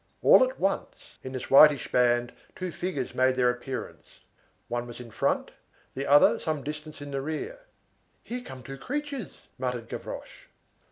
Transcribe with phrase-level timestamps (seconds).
[0.23, 4.21] All at once, in this whitish band, two figures made their appearance.
[4.67, 5.51] One was in front,
[5.93, 7.59] the other some distance in the rear.
[8.27, 10.45] "There come two creatures," muttered Gavroche.